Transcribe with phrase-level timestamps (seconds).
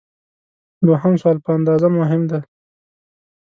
[0.87, 2.39] دوهم سوال په اندازه مهم دی.